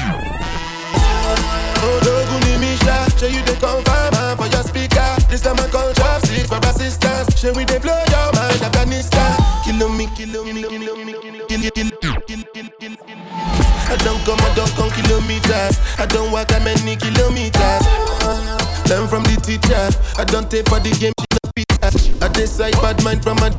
Oh, 1.80 2.00
Doguni 2.04 2.60
Misha, 2.60 3.08
show 3.16 3.28
you 3.32 3.40
the 3.48 3.56
confirm 3.62 4.14
uh, 4.20 4.36
for 4.36 4.48
your 4.52 4.64
speaker. 4.64 5.08
This 5.30 5.42
time 5.42 5.60
I 5.60 5.68
call 5.72 5.94
chopstick 5.94 6.48
for 6.48 6.60
assistance. 6.68 7.40
Show 7.40 7.54
we 7.54 7.64
they 7.64 7.80
blow 7.80 7.96
your 8.12 8.28
mind, 8.36 8.60
Afghanistan. 8.60 9.32
Kilo 9.64 9.88
me, 9.90 10.08
kilo 10.16 10.44
me, 10.44 10.64
kilo 10.64 10.96
me, 10.98 11.14
kill, 11.14 11.36
kill, 11.48 11.72
kill, 11.72 12.20
kill, 12.28 12.44
kill, 12.52 12.70
kill. 12.80 12.96
I 13.88 13.96
don't 14.04 14.20
come, 14.28 14.40
I 14.44 14.52
don't 14.56 14.72
come 14.76 14.92
kilometers. 14.92 15.80
I 16.00 16.06
don't 16.10 16.32
walk 16.32 16.50
that 16.50 16.64
many 16.64 16.98
kilometers. 17.00 17.84
Learn 18.90 19.08
from 19.08 19.24
the 19.24 19.40
teacher. 19.40 19.88
I 20.20 20.26
don't 20.26 20.50
take 20.52 20.68
for 20.68 20.80
the 20.80 20.92
game. 21.00 21.14
I 22.20 22.28
decide 22.30 22.74
bad 22.82 23.02
mind 23.04 23.24
from 23.24 23.38
my 23.38 23.50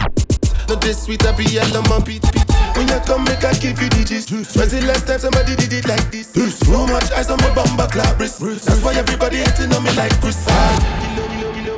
not 0.68 0.80
this 0.80 1.04
sweet, 1.04 1.24
I 1.24 1.32
be 1.32 1.44
yellow, 1.44 1.82
my 1.88 1.98
beat, 2.00 2.22
beat. 2.32 2.44
When 2.76 2.88
you 2.88 3.00
come, 3.06 3.24
make 3.24 3.42
I 3.44 3.52
give 3.54 3.80
you 3.80 3.88
digits. 3.88 4.30
When's 4.30 4.70
the 4.72 4.82
last 4.86 5.06
time 5.06 5.18
somebody 5.18 5.56
did 5.56 5.72
it 5.72 5.88
like 5.88 6.10
this? 6.10 6.32
Too 6.32 6.86
much 6.86 7.10
ice 7.12 7.30
on 7.30 7.38
my 7.38 7.52
bumper 7.54 7.88
clap 7.90 8.18
wrist. 8.20 8.40
That's 8.40 8.82
why 8.82 8.94
everybody 8.94 9.38
hating 9.38 9.72
on 9.74 9.82
me 9.82 9.90
like 9.96 10.14
Chris. 10.20 10.46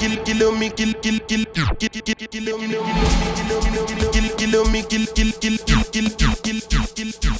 Kill, 0.00 0.16
kill, 0.24 0.52
me, 0.52 0.70
kill, 0.70 0.92
kill, 0.94 1.18
kill, 1.28 1.44
kill, 1.54 1.74
kill, 1.78 1.88
kill, 1.88 2.02
kill, 2.02 2.28
kill, 2.28 2.58
me, 2.58 2.68
kill, 2.68 4.10
kill, 4.12 4.28
kill, 4.36 4.64
me, 4.70 4.82
kill, 4.82 5.06
kill, 5.06 5.32
kill, 5.40 5.58
kill, 5.58 5.84
kill, 5.90 5.92
kill, 5.92 6.08
kill, 6.12 6.38
kill, 6.42 6.60
kill, 6.60 6.60
kill, 6.70 6.86
kill, 6.94 7.12
kill, 7.20 7.39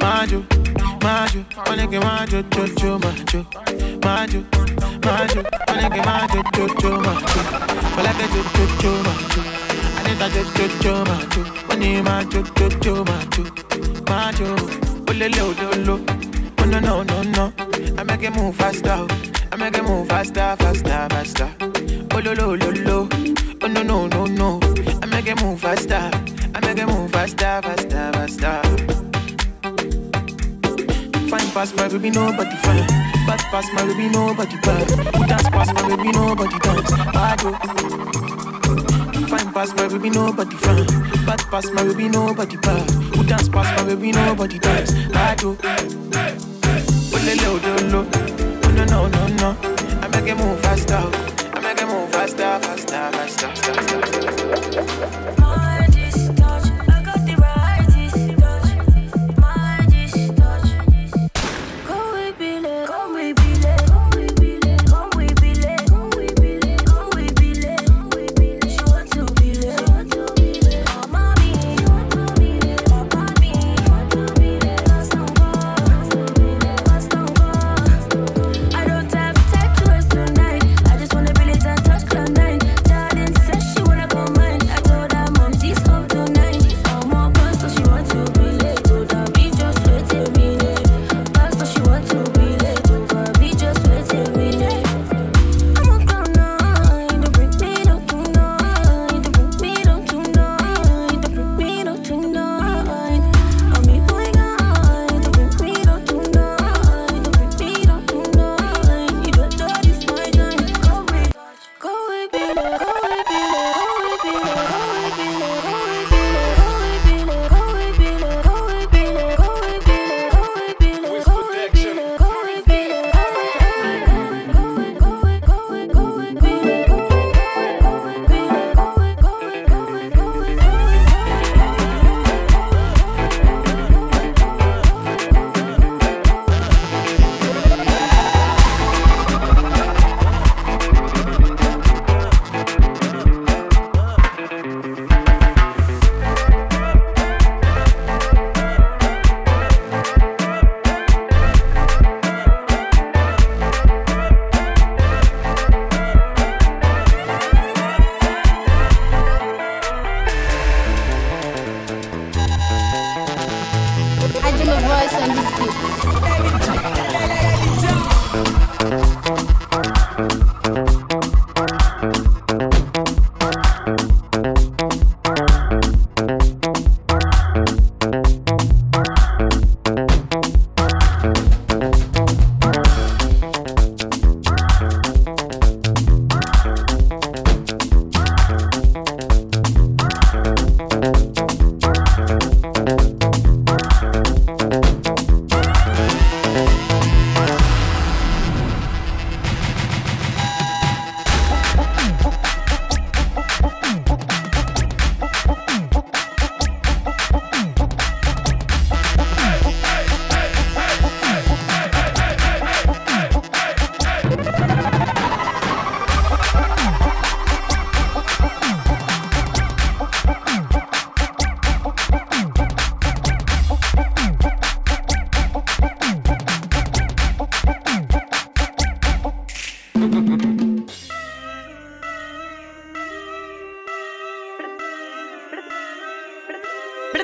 majo, 0.00 0.44
majo, 1.02 1.44
que 1.90 2.00
majo, 2.00 2.42
jo, 2.54 2.64
jo, 2.80 2.98
majo, 2.98 3.46
majo, 4.04 4.40
majo, 5.04 5.40
que 5.90 6.02
majo, 6.02 6.42
jo, 6.56 6.66
jo, 6.80 6.90
majo, 7.00 7.40
hola 7.96 8.12
que 8.18 8.26
jo, 8.32 8.42
jo, 8.54 8.64
jo, 8.82 8.92
majo, 9.06 9.40
anita 9.98 10.26
jo, 10.34 10.42
jo, 10.56 10.64
jo, 10.82 10.92
majo, 11.04 11.40
only 11.70 12.02
majo, 12.02 12.42
jo, 12.58 12.68
jo, 12.82 13.04
majo, 13.04 13.42
majo, 14.08 14.46
olele, 15.08 15.40
ololo, 15.42 16.00
oh 16.60 16.66
no, 16.66 16.80
no, 16.80 17.02
no, 17.04 17.22
no, 17.22 17.52
I 18.00 18.02
make 18.04 18.22
it 18.22 18.34
move 18.34 18.56
faster. 18.56 18.92
Oh. 18.92 19.06
I 19.52 19.56
make 19.56 19.76
it 19.76 19.84
move 19.84 20.08
faster, 20.08 20.56
faster, 20.58 21.06
faster. 21.10 21.50
Oh 22.14 22.20
lo 22.20 22.32
lo 22.32 22.54
lo 22.54 22.70
lo. 22.70 23.08
Oh 23.62 23.66
no 23.66 23.82
no 23.82 24.06
no 24.06 24.24
no. 24.24 24.60
I 25.02 25.06
make 25.06 25.26
it 25.26 25.42
move 25.42 25.60
faster. 25.60 26.10
I 26.54 26.60
make 26.60 26.78
it 26.78 26.86
move 26.86 27.10
faster, 27.10 27.60
faster, 27.62 28.10
faster. 28.14 29.09
Fine 31.30 31.50
pass 31.52 31.72
my 31.74 31.88
baby, 31.88 32.10
nobody 32.10 32.56
fine. 32.56 32.86
Bad 33.26 33.40
pass 33.50 33.72
my 33.72 33.84
baby, 33.86 34.08
nobody 34.08 34.56
bad. 34.62 34.90
Who 35.16 35.26
dance 35.26 35.48
pass 35.50 35.72
my 35.74 35.88
baby, 35.96 36.10
nobody 36.12 36.58
dance. 36.58 36.90
Bad 36.90 37.40
oh. 37.44 37.52
Fine 39.28 39.52
pass 39.52 39.72
my 39.74 39.88
baby, 39.88 40.10
nobody 40.10 40.56
fine. 40.56 40.86
Bad 41.26 41.40
pass 41.50 41.70
my 41.70 41.84
baby, 41.84 42.08
nobody 42.08 42.56
bad. 42.56 42.90
Who 42.90 43.24
dance 43.24 43.48
pass 43.48 43.68
my 43.80 43.84
baby, 43.94 44.12
nobody 44.12 44.58
dance. 44.58 44.92
Bad 45.08 45.44
oh. 45.44 45.56
Oh 48.62 48.72
no, 48.74 48.84
no, 48.84 49.06
no, 49.08 49.26
no. 49.26 49.56
I 50.02 50.08
make 50.08 50.30
it 50.30 50.36
move 50.36 50.60
faster. 50.60 50.96
I 50.96 51.60
make 51.60 51.80
it 51.80 51.86
move 51.86 52.10
faster, 52.10 52.58
faster, 52.60 53.10
faster, 53.12 53.48
faster, 53.54 53.82
faster. 53.82 55.29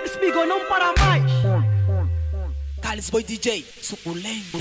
Espigou 0.04 0.46
não 0.46 0.60
para 0.66 0.92
mais. 0.98 1.32
Carlos 2.80 3.10
Boy 3.10 3.22
DJ, 3.22 3.64
suculento. 3.82 4.58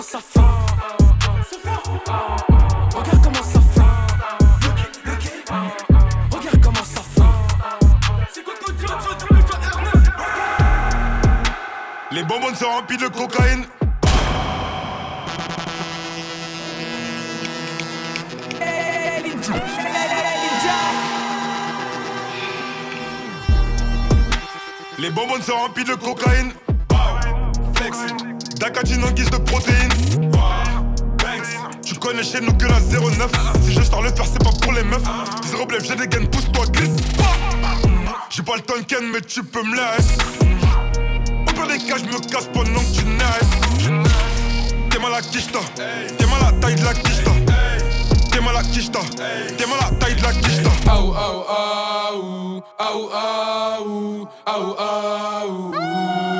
Regarde 0.00 0.16
comment 3.22 3.42
ça 3.42 3.60
fait. 3.60 3.82
Regarde 6.34 6.60
comment 6.62 6.84
ça 6.84 7.02
fait. 7.02 7.20
Les 12.12 12.22
bonbons 12.24 12.54
sont 12.54 12.70
remplis 12.70 12.96
de 12.96 13.08
cocaïne. 13.08 13.66
Les 24.98 25.10
bonbons 25.10 25.42
sont 25.42 25.56
remplis 25.56 25.84
de 25.84 25.94
cocaïne. 25.94 26.52
Flex. 28.60 28.72
Dacatine 28.72 29.04
en 29.04 29.10
guise 29.10 29.30
de 29.30 29.38
protéines. 29.38 29.90
Tu 31.84 31.94
connais 31.94 32.22
chez 32.22 32.40
nous 32.40 32.52
que 32.52 32.66
la 32.66 32.80
09. 32.80 33.30
Si 33.64 33.72
je 33.72 33.82
sors 33.82 34.02
le 34.02 34.10
faire, 34.10 34.26
c'est 34.26 34.42
pas 34.42 34.52
pour 34.60 34.72
les 34.72 34.84
meufs. 34.84 35.02
Zéro 35.50 35.66
blef, 35.66 35.84
j'ai 35.84 35.96
des 35.96 36.06
gaines, 36.06 36.28
pousse-toi, 36.28 36.66
glisse. 36.66 36.96
J'ai 38.30 38.42
pas 38.42 38.56
le 38.56 38.62
temps 38.62 38.74
ken, 38.86 39.10
mais 39.12 39.20
tu 39.22 39.42
peux 39.42 39.62
me 39.62 39.74
laisser. 39.74 40.16
Au 41.48 41.52
pire 41.52 41.66
des 41.66 41.78
cas, 41.78 41.96
je 41.98 42.04
me 42.04 42.20
casse 42.20 42.48
pendant 42.52 42.80
que 42.80 42.94
tu 42.94 43.04
naisses. 43.04 44.08
T'es 44.90 44.98
mal 44.98 45.14
à 45.14 45.22
quicheta. 45.22 45.58
T'es 45.74 46.26
mal 46.26 46.42
à 46.42 46.52
la 46.52 46.58
taille 46.58 46.76
de 46.76 46.84
la 46.84 46.94
quicheta. 46.94 47.30
T'es 48.30 48.40
mal 48.40 48.56
à 48.56 48.62
quicheta. 48.62 49.00
T'es 49.56 49.66
mal 49.66 49.78
à 49.80 49.90
la 49.90 49.96
taille 49.98 50.16
de 50.16 50.22
la 50.22 50.32
quicheta. 50.32 50.70
Aou, 50.86 51.14
aou, 51.14 51.44
aou, 51.48 52.62
aou, 52.78 53.08
aou, 53.16 54.28
aou, 54.46 54.76
aou. 54.78 56.39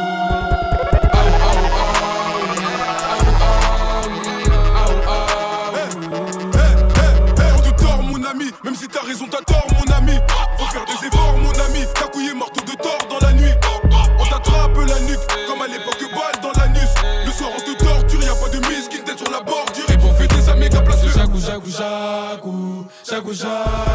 Maracujá. 23.30 23.89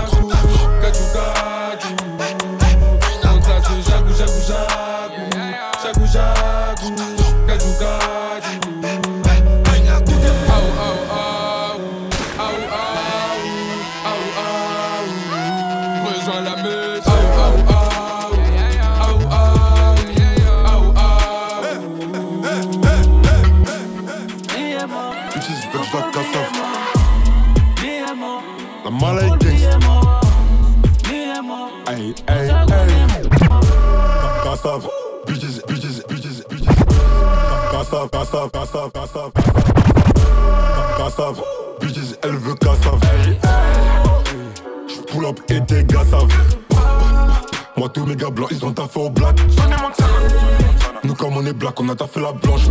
On 51.85 51.89
a 51.89 51.95
taffé 51.95 52.19
la 52.19 52.31
blanche. 52.31 52.63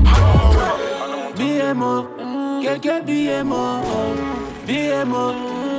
Billet 1.37 1.73
mort, 1.73 2.07
quelques 2.63 3.05
billets 3.05 3.45
morts. 3.45 3.81
Billet 4.67 5.05
mort, 5.05 5.37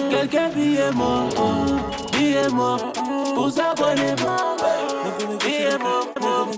quelques 0.10 0.54
billets 0.56 0.91
morts. 0.93 1.30
Billet 2.13 2.48
mort, 2.50 2.93
pour 3.36 3.52
s'abonner. 3.52 4.15
Billet 5.41 5.78
mort, 5.80 6.08
mort, 6.21 6.50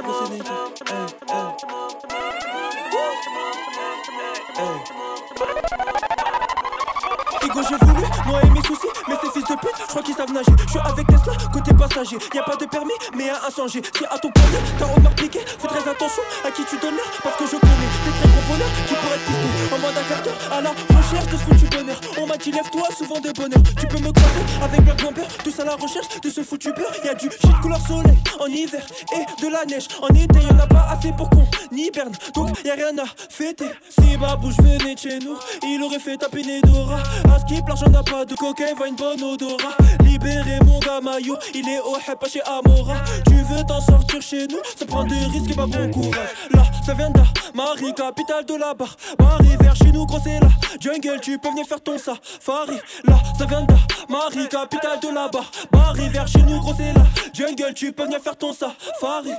je 9.63 9.87
crois 9.87 10.03
qu'ils 10.03 10.15
savent 10.15 10.31
nager. 10.31 10.51
Je 10.65 10.71
suis 10.71 10.79
avec 10.79 11.07
Tesla 11.07 11.33
côté 11.51 11.73
passager. 11.73 12.17
Y 12.33 12.39
a 12.39 12.43
pas 12.43 12.55
de 12.55 12.65
permis 12.65 12.93
mais 13.15 13.29
un 13.29 13.49
changer 13.49 13.81
Si 13.95 14.05
à 14.05 14.17
ton 14.17 14.29
poignet 14.31 14.59
t'as 14.77 14.85
remarqué 14.85 15.29
Fais 15.29 15.67
très 15.67 15.89
attention 15.89 16.23
à 16.45 16.51
qui 16.51 16.63
tu 16.65 16.77
donnes 16.77 16.95
l'air 16.95 17.09
Parce 17.23 17.35
que 17.37 17.45
je 17.45 17.57
connais 17.57 17.89
des 18.05 18.11
très 18.11 18.29
gros 18.29 18.45
voleurs 18.49 18.73
Qui 18.87 18.93
pourraient 18.95 19.17
te 19.17 19.27
pister 19.27 19.75
en 19.75 19.79
mode 19.79 19.97
un 19.97 20.03
quart 20.07 20.21
d'heure 20.23 20.39
À 20.51 20.61
la 20.61 20.69
recherche 20.69 21.27
de 21.27 21.37
ce 21.37 21.43
foutu 21.43 21.65
bonheur 21.75 21.99
On 22.27 22.31
m'a 22.31 22.37
dit 22.37 22.51
lève-toi 22.51 22.89
souvent 22.97 23.21
de 23.21 23.31
bonheur 23.31 23.63
Tu 23.79 23.87
peux 23.87 23.99
me 23.99 24.11
croiser 24.11 24.41
avec 24.61 24.81
Black 24.81 25.01
Bomber 25.01 25.21
Tous 25.45 25.59
à 25.61 25.63
la 25.63 25.75
recherche 25.75 26.19
de 26.21 26.29
ce 26.29 26.41
foutu 26.43 26.73
beurre. 26.73 26.91
Y'a 27.05 27.13
du 27.13 27.29
shit 27.31 27.59
couleur 27.61 27.79
soleil 27.79 28.17
en 28.41 28.47
hiver 28.47 28.85
Et 29.15 29.41
de 29.41 29.49
la 29.49 29.63
neige 29.63 29.87
en 30.01 30.09
été. 30.09 30.39
Y'en 30.41 30.59
a 30.59 30.67
pas 30.67 30.87
assez 30.91 31.13
pour 31.13 31.29
qu'on 31.29 31.47
hiberne 31.71 32.11
Donc 32.35 32.61
y'a 32.65 32.73
rien 32.73 32.97
à 32.97 33.05
fêter. 33.29 33.69
Si 33.89 34.17
Babouche 34.17 34.57
venait 34.57 34.95
de 34.95 34.99
chez 34.99 35.19
nous 35.19 35.37
Il 35.63 35.81
aurait 35.83 35.99
fait 35.99 36.17
taper 36.17 36.43
Nedora 36.43 37.01
À 37.33 37.39
skip 37.39 37.65
l'argent 37.65 37.89
n'a 37.89 38.03
pas 38.03 38.25
de 38.25 38.35
cocaïne 38.35 38.75
Voit 38.75 38.89
une 38.89 38.95
bonne 38.95 39.23
odorat. 39.23 39.77
Libérer 40.03 40.59
mon 40.65 40.79
gars 40.79 40.99
Maillot 40.99 41.37
Il 41.53 41.69
est 41.69 41.79
au 41.79 41.95
hype 41.95 42.19
pas 42.19 42.27
chez 42.27 42.41
Amora. 42.41 42.95
Tu 43.25 43.35
veux 43.35 43.63
t'en 43.65 43.79
sortir 43.79 44.21
chez 44.21 44.47
nous 44.47 44.59
Ça 44.75 44.85
prend 44.85 45.05
des 45.05 45.15
risques 45.15 45.51
et 45.51 45.55
pas 45.55 45.65
bon 45.65 45.91
courage. 45.91 46.35
Là 46.51 46.63
ça 46.85 46.93
vient 46.93 47.09
de 47.09 47.21
Marie 47.53 47.93
capitale 47.93 48.45
de 48.45 48.55
la 48.55 48.73
barre. 48.73 48.97
Marie 49.17 49.55
vers 49.59 49.75
chez 49.75 49.91
nous 49.93 50.05
gros 50.05 50.19
c'est 50.21 50.39
la 50.41 50.49
jungle 50.79 51.19
Tu 51.21 51.37
peux 51.39 51.49
venir 51.49 51.65
faire 51.65 51.81
ton 51.81 51.97
safari 52.23 52.79
Là 53.05 53.15
ça 53.37 53.45
vient 53.45 53.61
de 53.61 53.73
Marie 54.09 54.47
capitale 54.49 54.99
de 54.99 55.13
la 55.13 55.27
barre 55.27 55.51
Marie 55.71 56.09
vers 56.09 56.27
chez 56.27 56.41
nous 56.43 56.59
gros 56.59 56.73
c'est 56.75 56.93
la 56.93 57.03
jungle 57.33 57.73
Tu 57.73 57.91
peux 57.91 58.03
venir 58.03 58.19
faire 58.19 58.37
ton 58.37 58.53
safari 58.53 59.31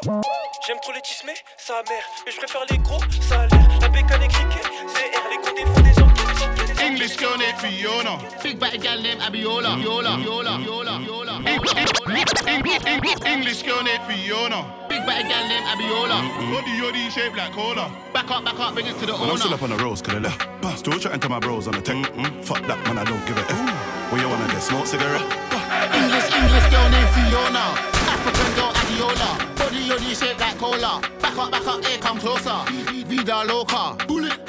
J'aime 0.66 0.78
trop 0.82 0.92
les 0.92 1.00
tismés, 1.02 1.34
sa 1.56 1.74
mère 1.88 2.04
Mais 2.26 2.32
je 2.32 2.36
préfère 2.36 2.62
les 2.70 2.78
gros 2.78 3.00
salaires 3.20 3.68
La 3.80 3.88
bécane 3.88 4.22
est 4.22 4.28
cliquée, 4.28 4.60
CR 4.86 5.28
les 5.30 5.36
coups 5.36 5.54
des 5.54 5.66
fous 5.66 5.82
des 5.82 6.02
hommes 6.02 6.08
English 6.80 7.18
girl 7.18 7.36
named 7.38 7.56
Fiona. 7.58 8.18
Big 8.42 8.58
bad 8.58 8.80
gal 8.80 9.02
named 9.02 9.20
Abiola. 9.20 9.76
Yola, 9.82 10.16
Yola, 10.24 10.58
Yola, 10.64 11.00
Yola. 11.04 11.40
English 13.26 13.62
girl 13.62 13.82
named 13.82 14.02
Fiona. 14.08 14.64
Big 14.98 15.06
bad 15.06 15.28
gal 15.28 15.46
named 15.46 15.66
Abiola. 15.66 16.18
Mm-hmm. 16.18 16.54
Yodi 16.54 16.74
yodi 16.80 17.10
shaped 17.10 17.36
like 17.36 17.52
cola. 17.52 17.92
Back 18.12 18.30
up, 18.32 18.44
back 18.44 18.58
up, 18.58 18.74
bring 18.74 18.86
it 18.86 18.98
to 18.98 19.06
the 19.06 19.12
Man, 19.12 19.30
I'm 19.30 19.36
still 19.36 19.54
up 19.54 19.62
on 19.62 19.70
the 19.70 19.76
roads, 19.76 20.02
cause 20.02 20.14
they 20.14 20.20
left. 20.20 20.42
Still 20.76 20.98
chatting 20.98 21.20
to 21.20 21.28
my 21.28 21.38
bros 21.38 21.68
on 21.68 21.74
the 21.74 21.80
tech. 21.80 21.94
Mm-hmm. 21.96 22.42
Fuck 22.42 22.66
that, 22.66 22.82
man, 22.84 22.98
I 22.98 23.04
don't 23.04 23.24
give 23.24 23.36
a 23.38 23.42
F. 23.42 24.10
Where 24.10 24.20
you 24.20 24.28
wanna 24.28 24.48
get 24.48 24.60
smoke 24.60 24.86
cigarette? 24.86 25.22
English, 25.94 26.28
English 26.34 26.66
girl 26.74 26.88
named 26.90 27.10
Fiona. 27.14 27.78
African 28.10 28.50
girl 28.58 28.72
Adiola. 28.74 29.30
Body 29.54 29.86
yoddy 29.86 30.18
shaped 30.18 30.40
like 30.40 30.58
cola. 30.58 31.00
Back 31.22 31.38
up, 31.38 31.52
back 31.52 31.66
up, 31.66 31.84
here, 31.84 31.98
come 31.98 32.18
closer. 32.18 32.58
Vida 33.06 33.44
loca. 33.46 33.94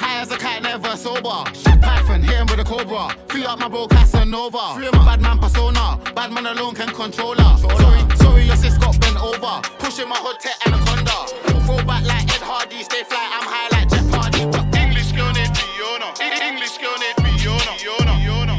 High 0.00 0.20
as 0.20 0.32
a 0.32 0.36
kite, 0.36 0.62
never 0.62 0.96
sober. 0.96 1.46
Python, 1.80 2.22
hit 2.22 2.34
him 2.34 2.46
with 2.50 2.58
a 2.58 2.64
cobra. 2.64 3.14
Free 3.28 3.44
up 3.44 3.60
my 3.60 3.68
bro 3.68 3.86
Casanova. 3.86 4.74
Free 4.74 4.90
my 4.90 5.04
bad 5.04 5.20
man 5.20 5.38
persona. 5.38 6.00
Bad 6.14 6.32
man 6.32 6.46
alone 6.46 6.74
can 6.74 6.88
control 6.88 7.36
her. 7.36 7.56
Sorry, 7.56 8.16
sorry, 8.16 8.44
your 8.44 8.56
sis 8.56 8.76
got 9.14 9.14
bent 9.14 9.24
over. 9.24 9.60
Pushing 9.78 10.08
my 10.08 10.16
hood 10.16 10.38
tech 10.40 10.56
anaconda. 10.66 11.26
Throw 11.64 11.76
back 11.84 12.04
like 12.04 12.28
Ed 12.34 12.42
Hardy. 12.42 12.82
Stay 12.82 13.04
fly, 13.04 13.22
I'm 13.22 13.46
high 13.46 13.68
like 13.72 13.88
Jeff 13.88 14.08
Hardy. 14.10 14.42
English 14.78 15.12
girl 15.12 15.32
named 15.32 15.56
Fiona. 15.56 16.14
English 16.20 16.78
girl 16.78 16.96
named 16.98 17.18
Fiona. 17.40 17.72
Fiona. 17.78 18.14
Fiona. 18.18 18.54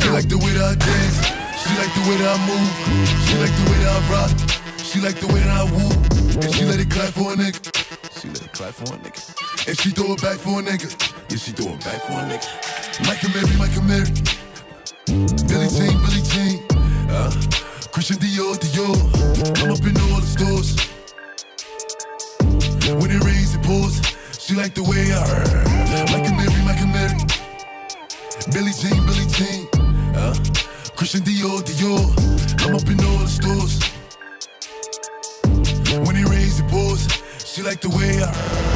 She 0.00 0.08
like 0.10 0.28
the 0.28 0.38
way 0.38 0.52
that 0.54 0.64
I 0.64 0.74
dance. 0.74 1.18
She 1.60 1.72
like 1.76 1.92
the 1.94 2.02
way 2.08 2.16
that 2.16 2.30
I 2.30 2.38
move. 2.46 2.70
She 3.26 3.34
like 3.38 3.54
the 3.54 3.64
way 3.70 3.78
that 3.82 3.92
I 3.94 4.02
rock. 4.10 4.32
She 4.78 5.00
like 5.00 5.18
the 5.20 5.26
way 5.26 5.40
that 5.40 5.50
I 5.50 5.64
woo. 5.64 5.90
And 6.40 6.54
she 6.54 6.64
let 6.64 6.80
it 6.80 6.90
clap 6.90 7.12
for 7.12 7.32
a 7.32 7.36
nigga. 7.36 7.58
She 8.20 8.28
let 8.28 8.42
it 8.42 8.52
clap 8.52 8.72
for 8.74 8.94
a 8.94 8.98
nigga. 8.98 9.20
And 9.68 9.78
she 9.78 9.90
throw 9.90 10.12
it 10.14 10.22
back 10.22 10.38
for 10.38 10.60
a 10.60 10.62
nigga. 10.62 10.88
Yeah, 11.28 11.36
she 11.36 11.52
throw 11.52 11.72
it 11.72 11.80
back 11.80 12.00
for 12.06 12.12
a 12.12 12.24
nigga. 12.24 12.46
Michael 13.06 13.30
Mary, 13.34 13.56
Michael 13.58 13.82
Mary. 13.82 14.10
Billie 15.48 15.68
Jean, 15.68 15.98
Billie 16.02 16.22
Jean. 16.22 16.64
Uh, 17.10 17.30
Christian 17.96 18.18
Dior, 18.18 18.54
Dior. 18.58 18.92
I'm 19.62 19.70
up 19.70 19.80
in 19.80 19.96
all 19.96 20.20
the 20.20 20.26
stores. 20.26 20.76
When 23.00 23.10
it 23.10 23.24
rains, 23.24 23.54
it 23.54 23.62
pours. 23.62 24.02
She 24.38 24.54
like 24.54 24.74
the 24.74 24.82
way 24.82 25.14
I 25.14 25.24
Michael 26.12 26.36
Mary, 26.36 26.60
Michael 26.66 26.88
Mary. 26.92 27.16
Billie 28.52 28.76
Jean, 28.76 29.00
Billie 29.06 29.24
Jean. 29.32 29.66
Uh, 30.14 30.34
Christian 30.94 31.22
Dior, 31.22 31.62
Dior. 31.64 32.04
I'm 32.66 32.74
up 32.74 32.86
in 32.86 33.00
all 33.02 33.16
the 33.16 33.28
stores. 33.32 33.80
When 36.06 36.16
it 36.16 36.28
rains, 36.28 36.60
it 36.60 36.68
pours. 36.68 37.08
She 37.46 37.62
like 37.62 37.80
the 37.80 37.88
way 37.88 38.22
I. 38.22 38.75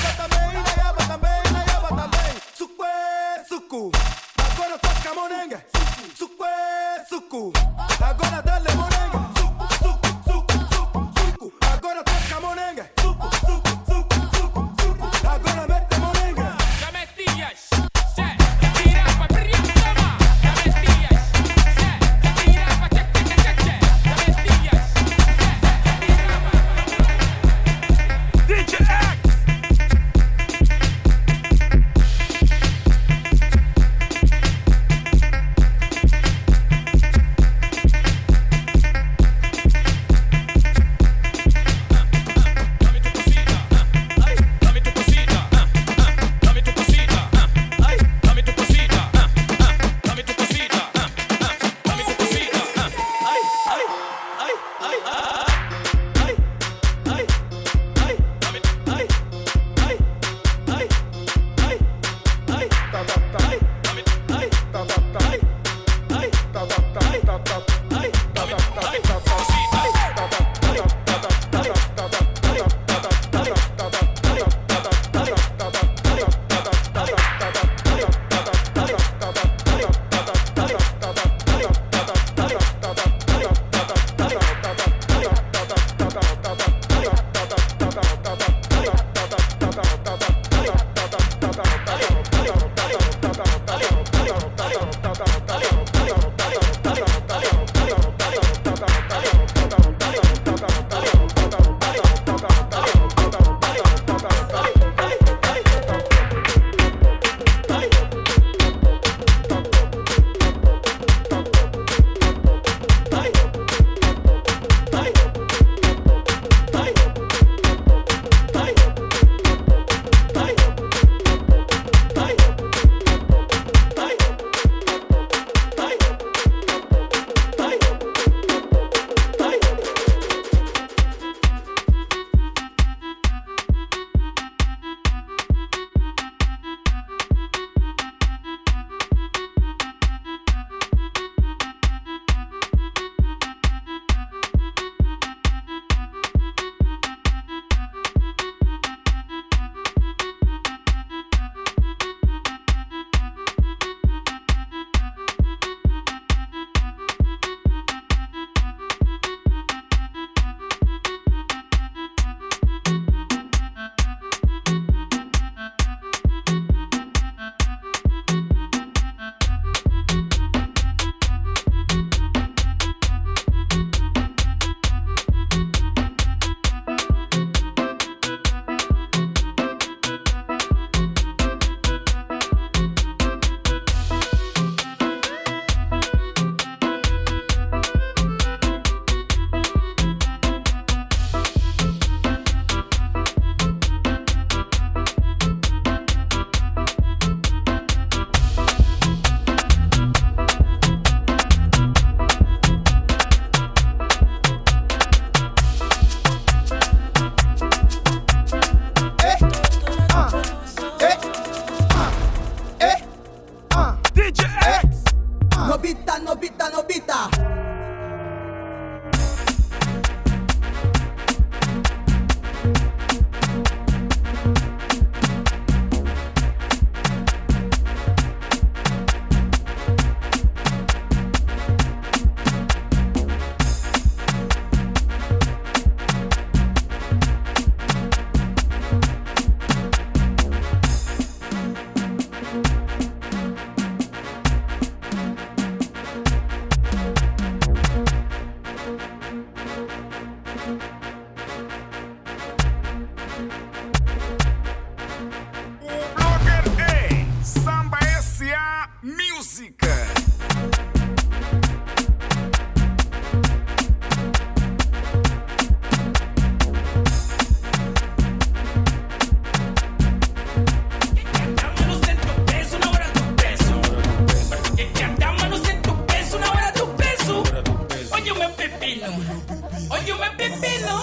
pepino. 280.37 280.93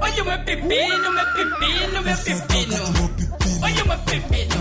Oye, 0.00 0.22
me 0.22 0.38
pepino, 0.44 1.10
me 1.12 1.22
pepino, 1.34 2.02
me 2.02 2.14
pepino. 2.24 2.80
Oye, 3.62 3.82
me 3.84 3.96
pepino. 4.06 4.58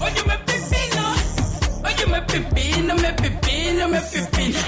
Oye, 0.00 0.22
me 0.26 0.36
pepino. 0.46 1.04
Oye, 1.84 2.06
me 2.06 2.20
pepino, 2.22 2.94
me 2.94 3.12
pepino, 3.12 3.88
me 3.88 4.00
pepino. 4.00 4.58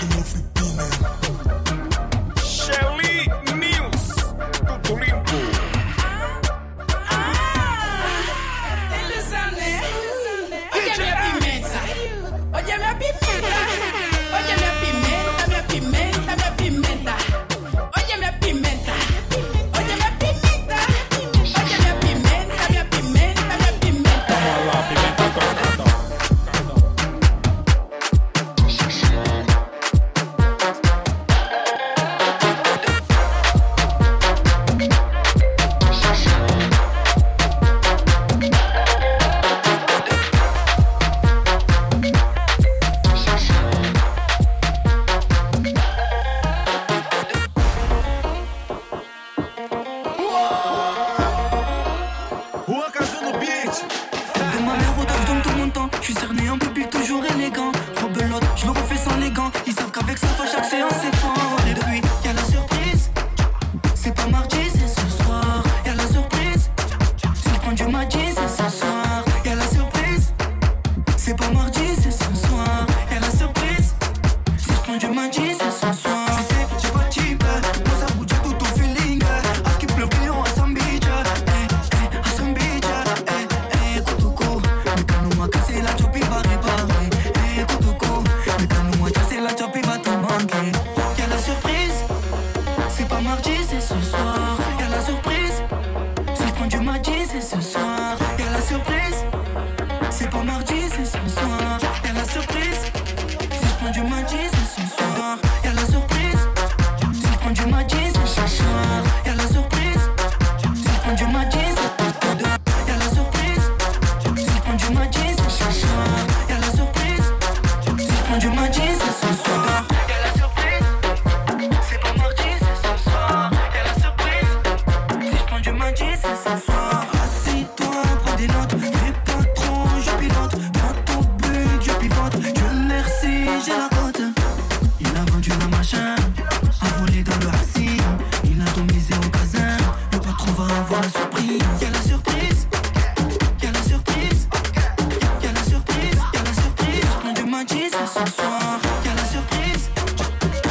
c'est 147.89 148.07
ce 148.07 148.33
soir. 148.33 148.81
Y'a 149.05 149.15
la 149.15 149.25
surprise. 149.25 149.91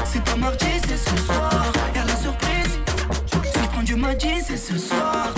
C'est 0.06 0.24
pas 0.24 0.36
mardi, 0.36 0.66
c'est 0.88 0.98
ce 0.98 1.18
soir. 1.18 1.72
Y'a 1.96 2.04
la 2.04 2.16
surprise. 2.16 2.80
Si 3.44 3.60
je 3.60 3.68
prends 3.68 3.84
du 3.84 3.96
mardi, 3.96 4.42
c'est 4.46 4.58
ce 4.58 4.78
soir. 4.78 5.34